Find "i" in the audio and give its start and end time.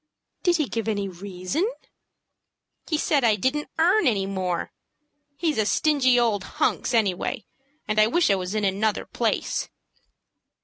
3.23-3.35, 7.99-8.07, 8.31-8.35